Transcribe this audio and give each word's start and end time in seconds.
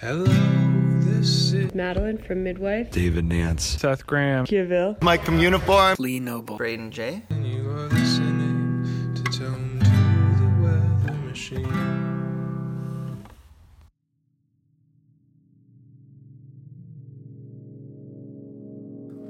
Hello, 0.00 0.24
this 1.00 1.52
is 1.52 1.74
Madeline 1.74 2.18
from 2.18 2.44
Midwife. 2.44 2.92
David 2.92 3.24
Nance. 3.24 3.64
Seth 3.64 4.06
Graham. 4.06 4.46
Kiville. 4.46 5.00
Mike 5.02 5.24
from 5.24 5.40
Uniform. 5.40 5.96
Lee 5.98 6.20
Noble. 6.20 6.56
Braden 6.56 6.92
J. 6.92 7.22
and 7.30 7.44
you 7.44 7.68
are 7.68 7.88
listening 7.88 9.12
to 9.16 9.22
Tome 9.24 9.80
to 9.80 9.90
the 10.40 10.62
Weather 10.62 11.18
Machine. 11.26 11.66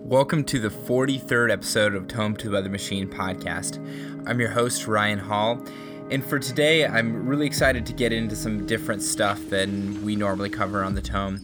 Welcome 0.05 0.45
to 0.45 0.59
the 0.59 0.69
43rd 0.69 1.51
episode 1.51 1.95
of 1.95 2.09
Tome 2.09 2.37
to 2.37 2.49
the 2.49 2.53
Weather 2.53 2.69
Machine 2.69 3.09
podcast. 3.09 3.79
I'm 4.27 4.39
your 4.41 4.51
host, 4.51 4.87
Ryan 4.87 5.19
Hall, 5.19 5.65
and 6.11 6.25
for 6.25 6.39
today, 6.39 6.87
I'm 6.87 7.27
really 7.27 7.47
excited 7.47 7.85
to 7.87 7.93
get 7.93 8.13
into 8.13 8.35
some 8.35 8.67
different 8.67 9.03
stuff 9.03 9.51
than 9.51 10.05
we 10.05 10.17
normally 10.17 10.49
cover 10.49 10.83
on 10.83 10.95
the 10.95 11.03
Tome. 11.03 11.41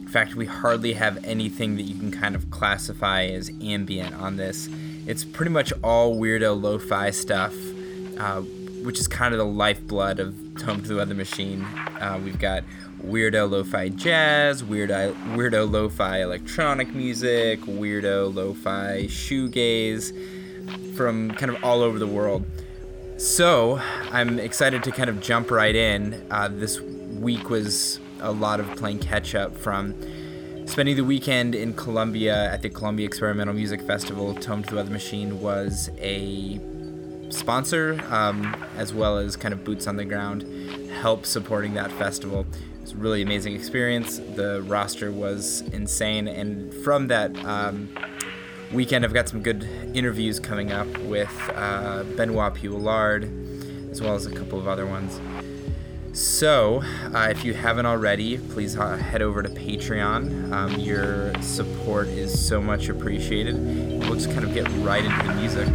In 0.00 0.08
fact, 0.08 0.34
we 0.34 0.46
hardly 0.46 0.94
have 0.94 1.22
anything 1.24 1.76
that 1.76 1.82
you 1.82 1.94
can 1.94 2.10
kind 2.10 2.34
of 2.34 2.50
classify 2.50 3.24
as 3.26 3.50
ambient 3.62 4.14
on 4.14 4.36
this. 4.36 4.68
It's 5.06 5.24
pretty 5.24 5.50
much 5.50 5.72
all 5.82 6.16
weirdo 6.16 6.60
lo 6.60 6.78
fi 6.78 7.10
stuff, 7.10 7.54
uh, 8.18 8.40
which 8.82 8.98
is 8.98 9.06
kind 9.06 9.34
of 9.34 9.38
the 9.38 9.46
lifeblood 9.46 10.18
of 10.18 10.34
Tome 10.58 10.82
to 10.82 10.88
the 10.88 10.96
Weather 10.96 11.14
Machine. 11.14 11.62
Uh, 11.62 12.20
we've 12.24 12.38
got 12.38 12.64
weirdo 13.04 13.48
lo-fi 13.48 13.88
jazz, 13.90 14.62
weirdo 14.62 15.14
weirdo 15.36 15.70
lo-fi 15.70 16.20
electronic 16.22 16.88
music, 16.88 17.60
weirdo 17.60 18.34
lo-fi 18.34 19.04
shoegaze 19.08 20.12
from 20.96 21.30
kind 21.32 21.54
of 21.54 21.62
all 21.62 21.82
over 21.82 21.98
the 21.98 22.06
world. 22.06 22.44
So 23.18 23.80
I'm 24.12 24.38
excited 24.38 24.84
to 24.84 24.92
kind 24.92 25.10
of 25.10 25.20
jump 25.20 25.50
right 25.50 25.74
in. 25.74 26.24
Uh, 26.30 26.46
this 26.46 26.80
week 26.80 27.50
was 27.50 27.98
a 28.20 28.30
lot 28.30 28.60
of 28.60 28.76
playing 28.76 29.00
catch 29.00 29.34
up 29.34 29.56
from 29.56 29.96
spending 30.68 30.94
the 30.94 31.02
weekend 31.02 31.56
in 31.56 31.74
Columbia 31.74 32.52
at 32.52 32.62
the 32.62 32.70
Columbia 32.70 33.04
Experimental 33.06 33.54
Music 33.54 33.80
Festival. 33.80 34.36
Tome 34.36 34.62
to 34.62 34.70
the 34.70 34.76
Weather 34.76 34.92
Machine 34.92 35.40
was 35.40 35.90
a 35.98 36.60
sponsor 37.30 38.00
um, 38.08 38.54
as 38.76 38.94
well 38.94 39.18
as 39.18 39.34
kind 39.34 39.52
of 39.52 39.64
boots 39.64 39.88
on 39.88 39.96
the 39.96 40.04
ground 40.04 40.44
help 40.88 41.26
supporting 41.26 41.74
that 41.74 41.92
festival 41.92 42.46
it 42.74 42.80
was 42.80 42.92
a 42.92 42.96
really 42.96 43.20
amazing 43.20 43.54
experience 43.54 44.18
the 44.34 44.62
roster 44.62 45.12
was 45.12 45.60
insane 45.72 46.26
and 46.26 46.72
from 46.72 47.08
that 47.08 47.36
um, 47.44 47.86
weekend 48.72 49.04
i've 49.04 49.14
got 49.14 49.28
some 49.28 49.42
good 49.42 49.62
interviews 49.94 50.38
coming 50.38 50.72
up 50.72 50.86
with 50.98 51.32
uh, 51.54 52.04
benoit 52.16 52.54
Pioulard, 52.54 53.24
as 53.90 54.00
well 54.00 54.14
as 54.14 54.26
a 54.26 54.30
couple 54.30 54.58
of 54.58 54.68
other 54.68 54.86
ones. 54.86 55.20
So 56.12 56.82
uh, 57.14 57.28
if 57.30 57.44
you 57.44 57.54
haven't 57.54 57.86
already 57.86 58.38
please 58.38 58.76
uh, 58.76 58.96
head 58.96 59.22
over 59.22 59.42
to 59.42 59.48
patreon. 59.48 60.52
Um, 60.52 60.78
your 60.80 61.32
support 61.42 62.08
is 62.08 62.46
so 62.46 62.60
much 62.60 62.88
appreciated. 62.88 63.54
We'll 64.00 64.14
just 64.14 64.30
kind 64.30 64.44
of 64.44 64.52
get 64.52 64.68
right 64.78 65.04
into 65.04 65.26
the 65.26 65.34
music 65.34 65.68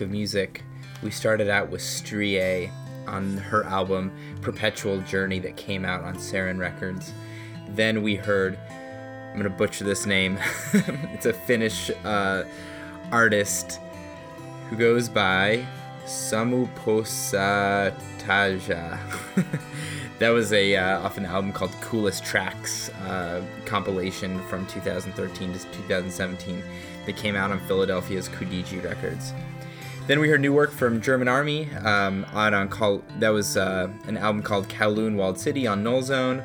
Of 0.00 0.10
music, 0.10 0.62
we 1.04 1.10
started 1.12 1.48
out 1.48 1.70
with 1.70 1.80
Strië 1.80 2.68
on 3.06 3.36
her 3.36 3.62
album 3.64 4.10
Perpetual 4.40 5.00
Journey 5.02 5.38
that 5.38 5.56
came 5.56 5.84
out 5.84 6.02
on 6.02 6.16
Sarin 6.16 6.58
Records. 6.58 7.12
Then 7.68 8.02
we 8.02 8.16
heard, 8.16 8.58
I'm 8.68 9.36
gonna 9.36 9.50
butcher 9.50 9.84
this 9.84 10.04
name, 10.04 10.36
it's 11.12 11.26
a 11.26 11.32
Finnish 11.32 11.92
uh, 12.04 12.42
artist 13.12 13.78
who 14.68 14.76
goes 14.76 15.08
by 15.08 15.64
Samu 16.04 16.68
Posataja. 16.74 17.88
that 20.18 20.30
was 20.30 20.52
a 20.52 20.74
uh, 20.76 21.00
off 21.02 21.18
an 21.18 21.24
album 21.24 21.52
called 21.52 21.70
Coolest 21.82 22.24
Tracks 22.24 22.88
uh, 23.06 23.44
compilation 23.64 24.42
from 24.48 24.66
2013 24.66 25.52
to 25.52 25.58
2017 25.58 26.64
that 27.06 27.16
came 27.16 27.36
out 27.36 27.52
on 27.52 27.60
Philadelphia's 27.60 28.28
Kudiji 28.28 28.82
Records. 28.82 29.32
Then 30.06 30.20
we 30.20 30.28
heard 30.28 30.42
new 30.42 30.52
work 30.52 30.70
from 30.70 31.00
German 31.00 31.28
Army 31.28 31.70
um, 31.76 32.26
on 32.34 32.52
on 32.52 32.68
call 32.68 33.02
that 33.20 33.30
was 33.30 33.56
uh, 33.56 33.88
an 34.06 34.18
album 34.18 34.42
called 34.42 34.68
Kowloon 34.68 35.16
Walled 35.16 35.38
City 35.38 35.66
on 35.66 35.82
Null 35.82 36.02
Zone. 36.02 36.42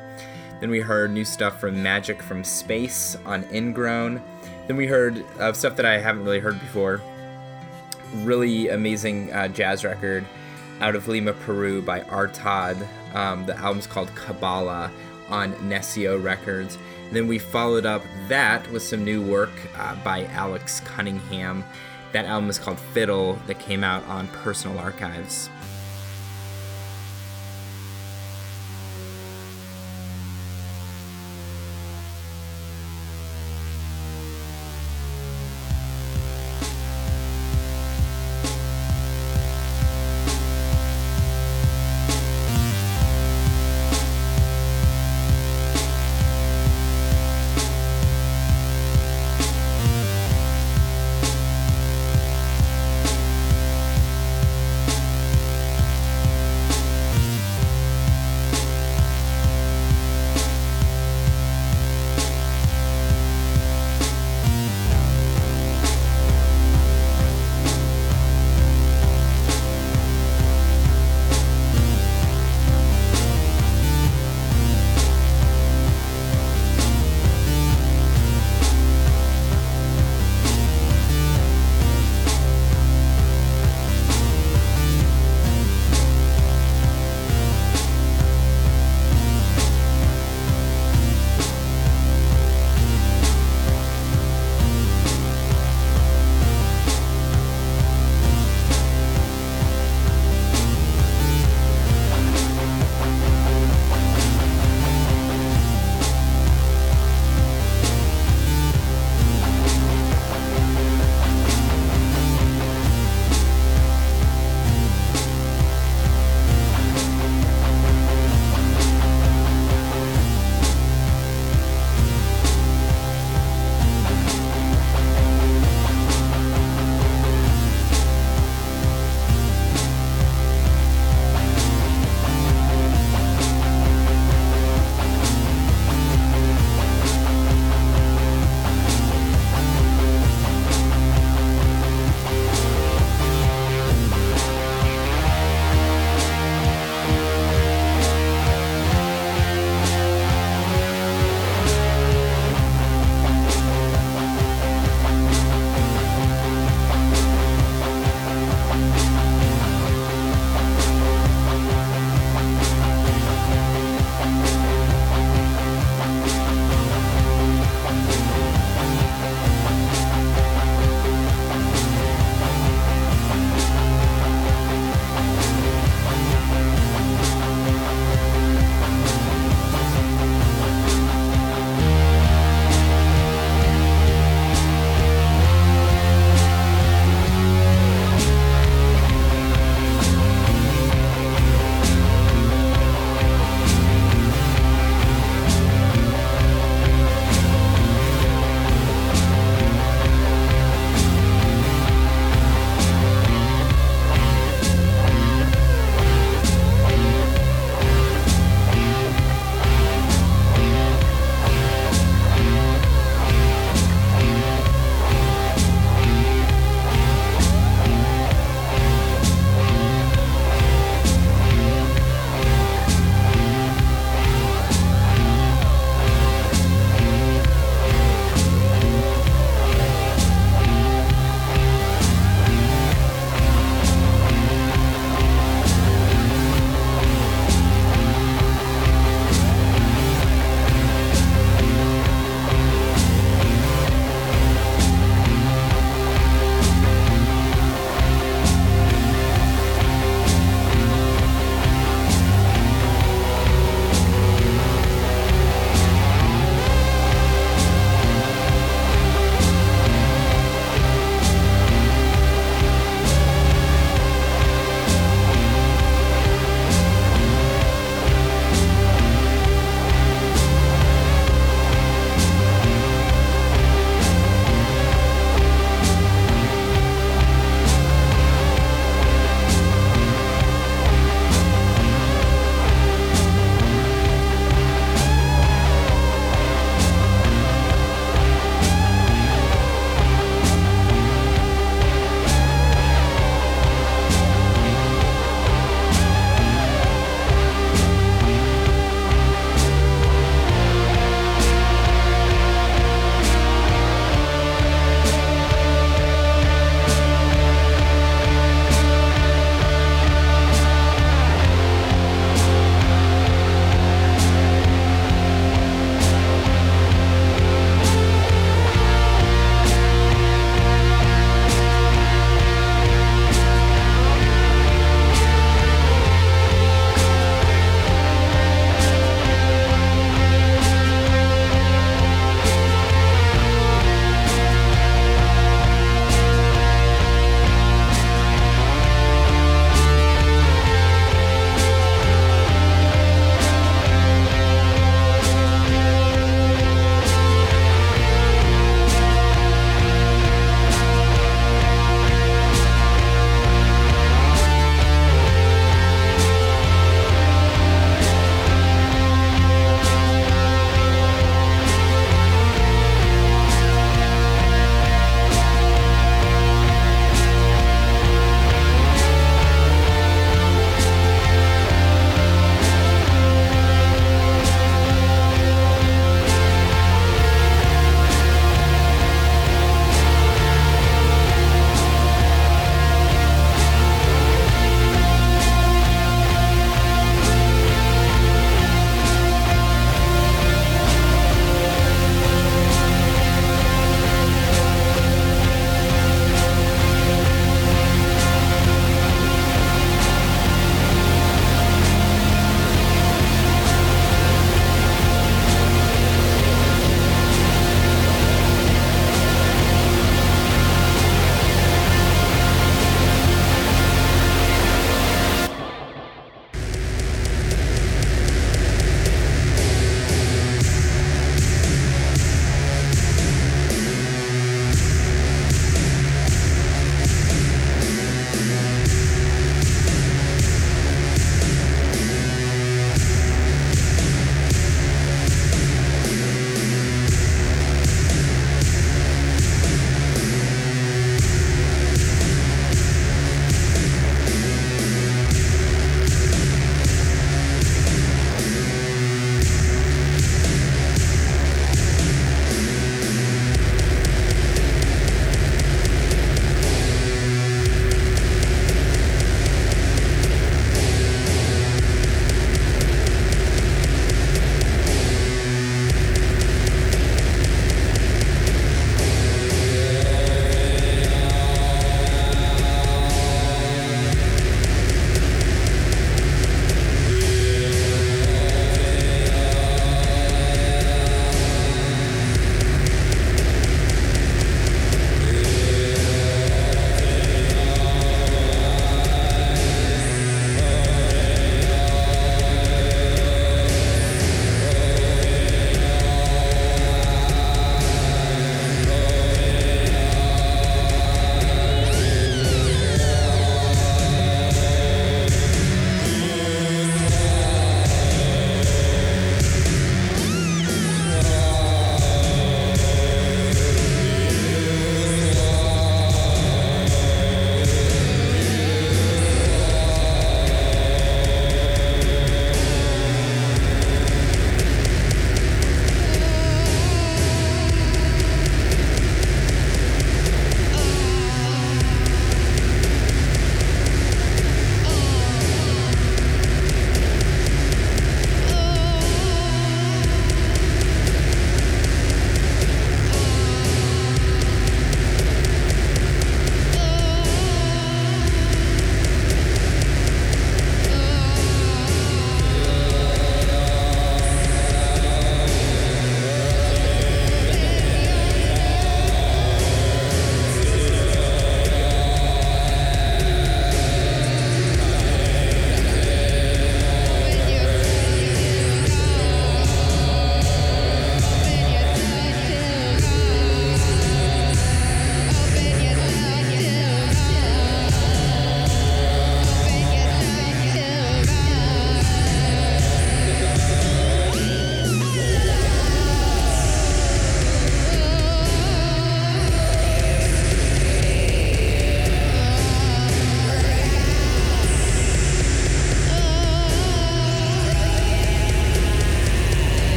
Then 0.60 0.70
we 0.70 0.80
heard 0.80 1.10
new 1.10 1.26
stuff 1.26 1.60
from 1.60 1.82
Magic 1.82 2.22
from 2.22 2.42
Space 2.42 3.18
on 3.26 3.44
Ingrown. 3.52 4.22
Then 4.66 4.78
we 4.78 4.86
heard 4.86 5.22
uh, 5.38 5.52
stuff 5.52 5.76
that 5.76 5.84
I 5.84 5.98
haven't 5.98 6.24
really 6.24 6.38
heard 6.38 6.58
before. 6.58 7.02
Really 8.14 8.70
amazing 8.70 9.30
uh, 9.30 9.48
jazz 9.48 9.84
record 9.84 10.24
out 10.80 10.96
of 10.96 11.06
Lima, 11.06 11.34
Peru 11.34 11.82
by 11.82 12.00
Artaud. 12.00 12.86
Um, 13.14 13.44
the 13.44 13.56
album's 13.58 13.86
called 13.86 14.14
Kabbalah 14.14 14.90
on 15.28 15.52
Nesio 15.56 16.22
Records. 16.22 16.78
And 17.08 17.14
then 17.14 17.28
we 17.28 17.38
followed 17.38 17.84
up 17.84 18.02
that 18.28 18.70
with 18.72 18.82
some 18.82 19.04
new 19.04 19.20
work 19.20 19.52
uh, 19.76 19.96
by 19.96 20.24
Alex 20.26 20.80
Cunningham. 20.80 21.62
That 22.12 22.24
album 22.24 22.50
is 22.50 22.58
called 22.58 22.78
Fiddle 22.78 23.34
that 23.46 23.58
came 23.60 23.84
out 23.84 24.04
on 24.06 24.26
Personal 24.28 24.78
Archives. 24.78 25.48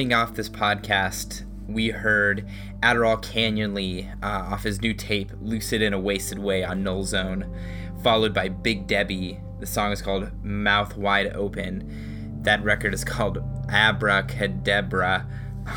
Ending 0.00 0.14
off 0.14 0.32
this 0.32 0.48
podcast, 0.48 1.44
we 1.68 1.90
heard 1.90 2.48
Adderall 2.82 3.22
Canyonly 3.22 4.10
uh, 4.22 4.50
off 4.50 4.62
his 4.62 4.80
new 4.80 4.94
tape, 4.94 5.30
Lucid 5.42 5.82
in 5.82 5.92
a 5.92 6.00
Wasted 6.00 6.38
Way 6.38 6.64
on 6.64 6.82
Null 6.82 7.04
Zone, 7.04 7.54
followed 8.02 8.32
by 8.32 8.48
Big 8.48 8.86
Debbie. 8.86 9.38
The 9.58 9.66
song 9.66 9.92
is 9.92 10.00
called 10.00 10.30
Mouth 10.42 10.96
Wide 10.96 11.36
Open. 11.36 12.40
That 12.44 12.64
record 12.64 12.94
is 12.94 13.04
called 13.04 13.44
Abracadabra 13.68 15.26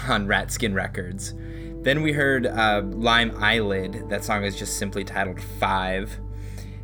on 0.07 0.25
Ratskin 0.25 0.73
Records. 0.73 1.33
Then 1.81 2.01
we 2.01 2.13
heard 2.13 2.47
uh, 2.47 2.81
Lime 2.85 3.35
Eyelid. 3.37 4.07
That 4.07 4.23
song 4.23 4.45
is 4.45 4.57
just 4.57 4.77
simply 4.77 5.03
titled 5.03 5.41
Five. 5.59 6.17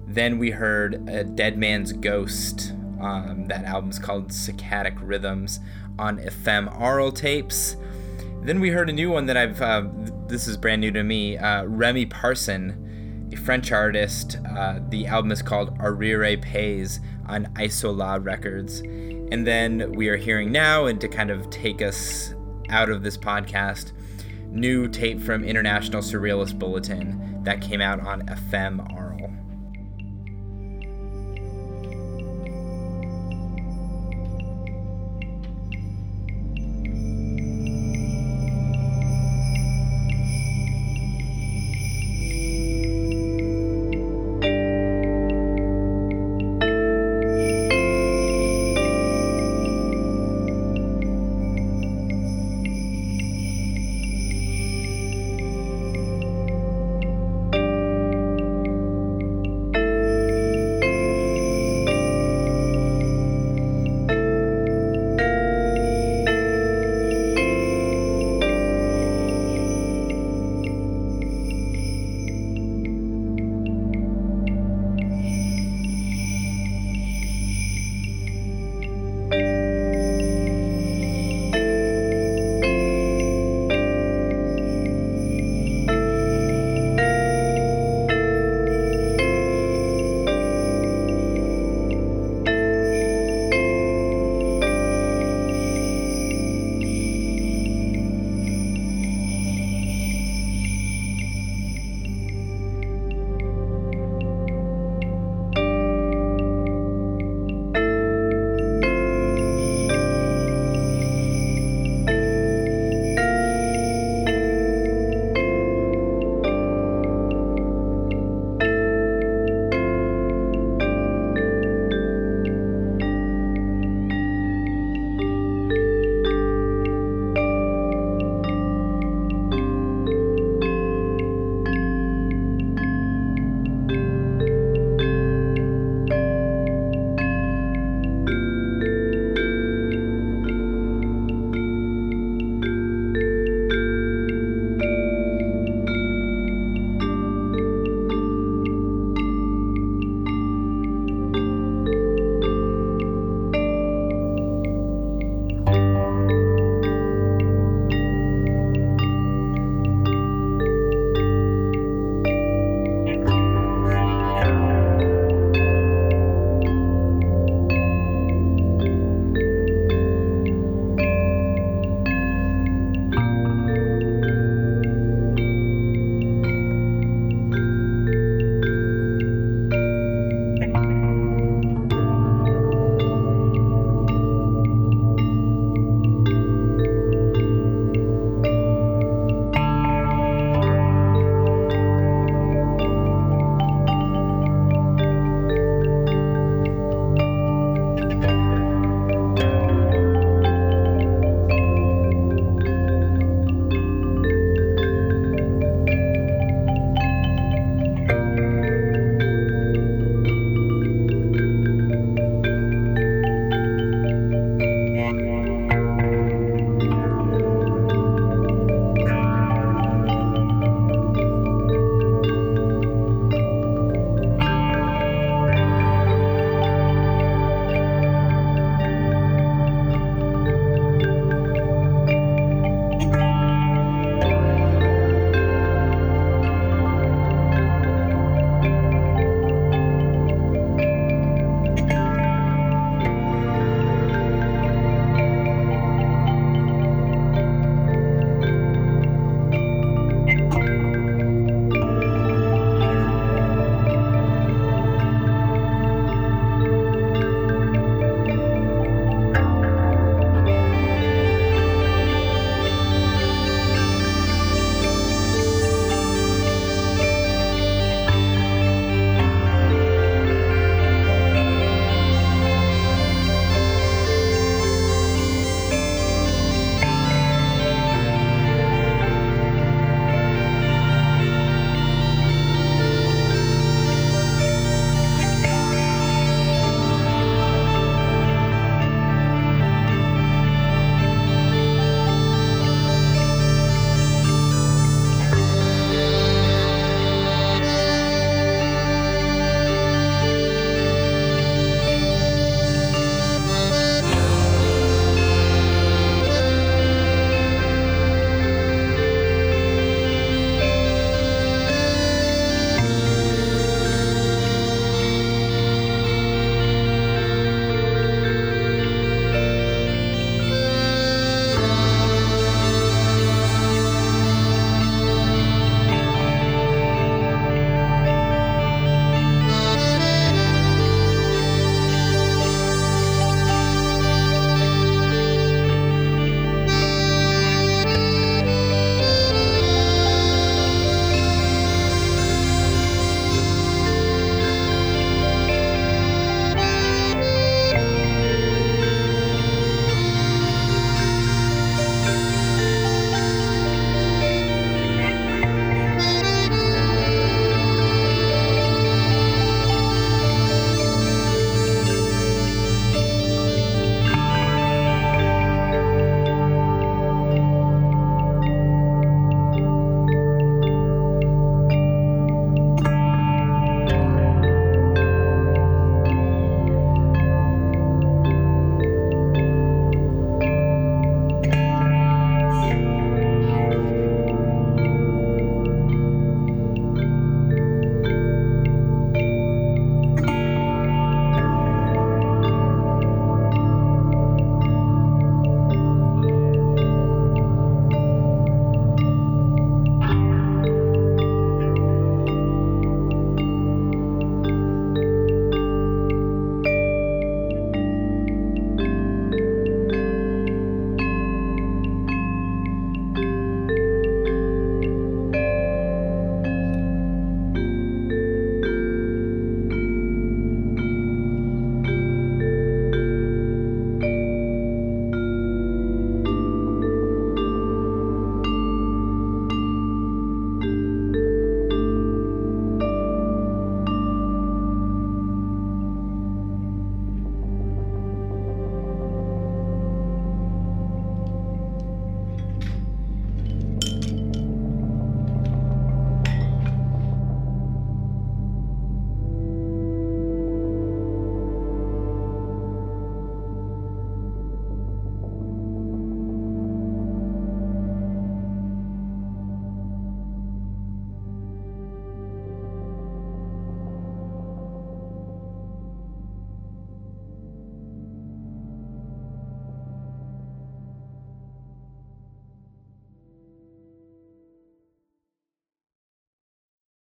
Then 0.06 0.40
we 0.40 0.52
heard 0.52 1.10
uh, 1.10 1.24
Deadman's 1.24 1.94
Ghost. 1.94 2.74
Um, 3.00 3.46
that 3.46 3.64
album's 3.64 3.98
called 3.98 4.28
Saccadic 4.28 4.98
Rhythms 5.00 5.62
on 6.00 6.20
Ephemeral 6.20 7.12
Tapes. 7.12 7.76
Then 8.42 8.60
we 8.60 8.70
heard 8.70 8.90
a 8.90 8.94
new 8.94 9.12
one 9.12 9.26
that 9.26 9.36
I've, 9.36 9.62
uh, 9.62 9.82
th- 9.82 10.14
this 10.28 10.48
is 10.48 10.56
brand 10.56 10.82
new 10.82 10.92
to 10.92 11.04
me, 11.04 11.38
uh, 11.38 11.66
Rémi 11.66 12.10
Parson, 12.10 13.30
a 13.34 13.36
French 13.36 13.72
artist. 13.72 14.40
Uh, 14.50 14.80
the 14.90 15.08
album 15.08 15.32
is 15.32 15.42
called 15.42 15.78
Arriere 15.80 16.42
Pays 16.42 17.02
on 17.28 17.50
Isola 17.58 18.20
Records. 18.20 18.80
And 18.80 19.46
then 19.46 19.92
we 19.92 20.08
are 20.08 20.18
hearing 20.18 20.52
now, 20.52 20.86
and 20.86 21.00
to 21.02 21.08
kind 21.08 21.30
of 21.30 21.50
take 21.50 21.82
us 21.82 22.34
out 22.70 22.90
of 22.90 23.04
this 23.04 23.18
podcast, 23.18 23.92
new 24.48 24.88
tape 24.88 25.22
from 25.22 25.44
International 25.44 26.02
Surrealist 26.02 26.58
Bulletin 26.58 27.44
that 27.44 27.62
came 27.62 27.82
out 27.82 28.00
on 28.00 28.22
FM 28.28 28.80